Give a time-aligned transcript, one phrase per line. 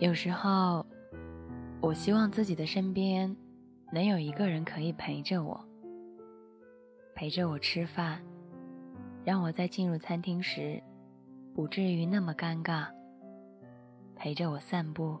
[0.00, 0.86] 有时候，
[1.82, 3.36] 我希望自己的身边
[3.92, 5.62] 能有一个人可以陪着我，
[7.14, 8.18] 陪着我吃饭，
[9.26, 10.82] 让我在进入餐厅时
[11.54, 12.86] 不至于那么尴尬；
[14.16, 15.18] 陪着我散步，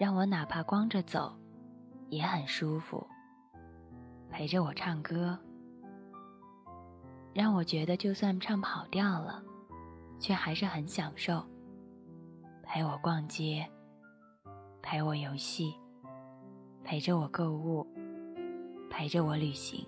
[0.00, 1.36] 让我哪怕光着走
[2.08, 3.06] 也很舒服；
[4.30, 5.38] 陪着我唱歌，
[7.34, 9.42] 让我觉得就算唱跑调了，
[10.18, 11.44] 却还是很享受。
[12.70, 13.66] 陪我逛街，
[14.82, 15.74] 陪我游戏，
[16.84, 17.86] 陪着我购物，
[18.90, 19.86] 陪着我旅行，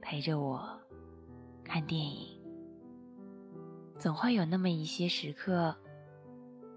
[0.00, 0.64] 陪着我
[1.64, 2.40] 看电影。
[3.98, 5.74] 总会有那么一些时刻，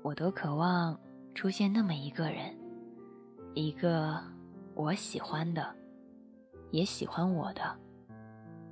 [0.02, 1.00] 我都渴望
[1.36, 2.58] 出现那么一个人，
[3.54, 4.20] 一个
[4.74, 5.76] 我喜欢的，
[6.72, 7.80] 也喜欢我的，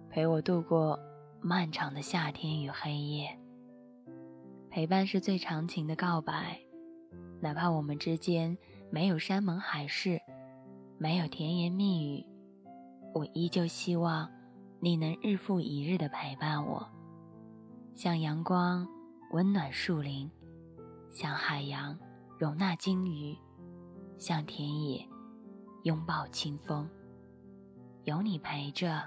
[0.09, 0.99] 陪我度过
[1.39, 3.39] 漫长的夏天与黑夜。
[4.77, 6.61] 陪伴是最长情的告白，
[7.41, 8.55] 哪怕我们之间
[8.91, 10.21] 没有山盟海誓，
[10.99, 12.23] 没有甜言蜜语，
[13.15, 14.29] 我依旧希望
[14.79, 16.87] 你能日复一日的陪伴我，
[17.95, 18.87] 像阳光
[19.31, 20.29] 温暖树林，
[21.09, 21.97] 像海洋
[22.37, 23.35] 容纳鲸鱼，
[24.19, 25.03] 像田野
[25.85, 26.87] 拥抱清风。
[28.03, 29.01] 有你陪着，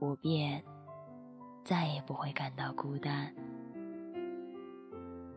[0.00, 0.60] 我便
[1.64, 3.32] 再也不会感到孤单。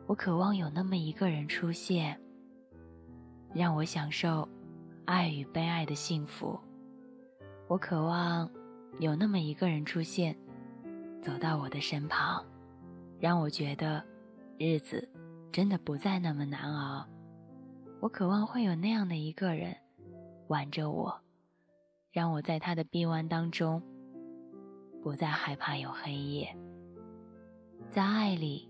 [0.06, 2.20] 我渴望有那么一个人出现，
[3.54, 4.48] 让我享受
[5.06, 6.60] 爱与被爱的幸福。
[7.68, 8.50] 我渴望
[9.00, 10.38] 有那么一个人出现，
[11.22, 12.46] 走到我的身旁，
[13.18, 14.04] 让我觉得
[14.58, 15.10] 日子
[15.54, 17.08] 真的不再那么难熬。
[18.02, 19.74] 我渴望会有那样的一个人
[20.48, 21.18] 挽着我，
[22.12, 23.82] 让我在他的臂弯当中
[25.02, 26.54] 不再害怕有黑夜，
[27.90, 28.70] 在爱里。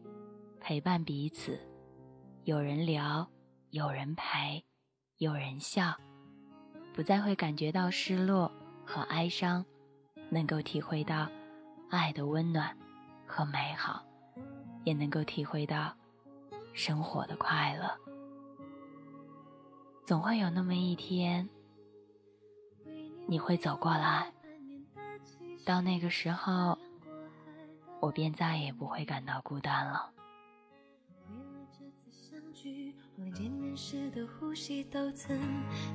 [0.66, 1.59] 陪伴彼此，
[2.45, 3.30] 有人聊，
[3.71, 4.64] 有人陪，
[5.17, 5.93] 有人笑，
[6.93, 8.49] 不再会感觉到失落
[8.86, 9.65] 和哀伤，
[10.30, 11.27] 能够体会到
[11.89, 12.73] 爱的温暖
[13.27, 14.05] 和美好，
[14.86, 15.93] 也能够体会到
[16.71, 17.92] 生活的快乐。
[20.05, 21.49] 总会有那么一天，
[23.27, 24.32] 你会走过来，
[25.65, 26.77] 到那个时候，
[27.99, 30.09] 我便再也不会感到孤单了。
[33.16, 35.40] 我连见面时的呼吸都曾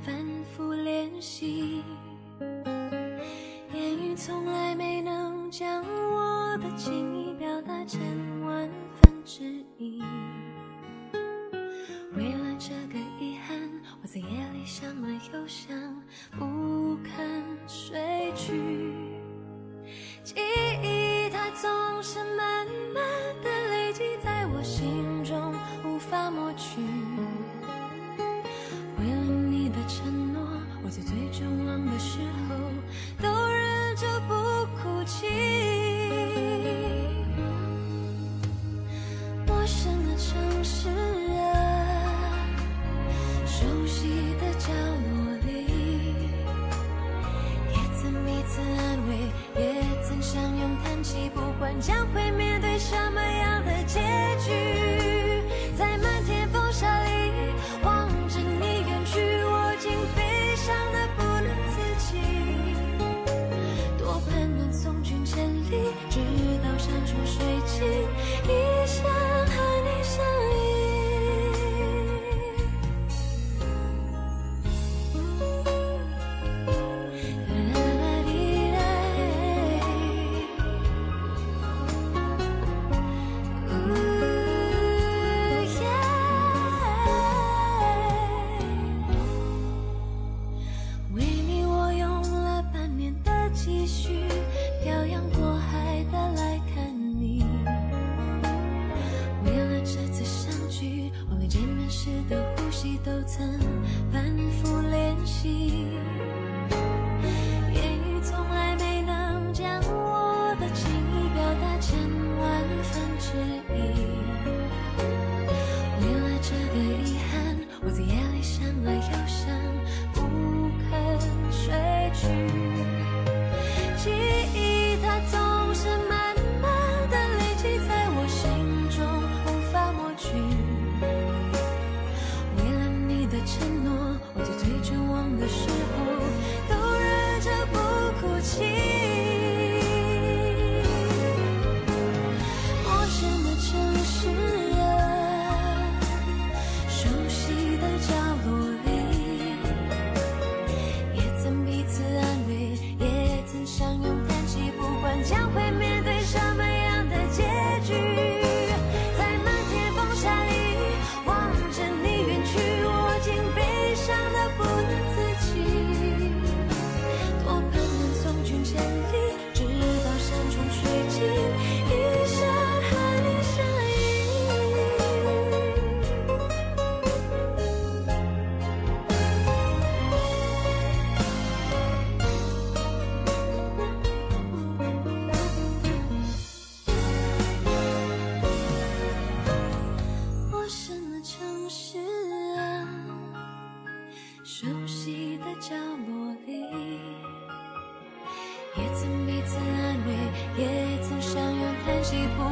[0.03, 0.15] 反
[0.45, 1.83] 复练习，
[3.75, 8.01] 言语从来没能将我的情意表达千
[8.43, 8.71] 万
[9.01, 9.43] 分之
[9.79, 10.01] 一。
[12.15, 13.69] 为了这个遗憾，
[14.01, 15.77] 我在夜里想了又想，
[16.39, 16.45] 不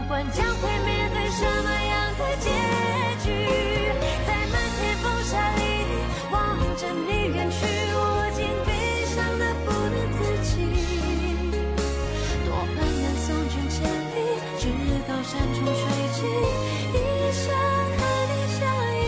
[0.08, 2.48] 管将会面对什么样的结
[3.24, 3.26] 局，
[4.24, 5.60] 在漫天风沙里
[6.30, 6.36] 望
[6.76, 7.56] 着你远去，
[7.92, 8.70] 我竟悲
[9.06, 10.50] 伤的不能自己。
[12.46, 13.82] 多盼能送君千
[14.14, 14.16] 里，
[14.60, 14.64] 直
[15.08, 15.82] 到山穷水
[16.14, 16.18] 尽，
[16.94, 16.94] 一
[17.32, 17.44] 生
[17.96, 17.98] 和
[18.30, 18.62] 你相
[18.94, 19.04] 依。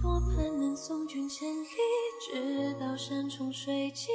[0.00, 1.62] 多盼能送君千里，
[2.24, 4.08] 直到山穷水尽。